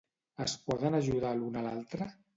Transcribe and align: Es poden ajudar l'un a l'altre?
Es 0.45 0.55
poden 0.69 0.97
ajudar 1.01 1.35
l'un 1.43 1.61
a 1.63 1.67
l'altre? 1.69 2.13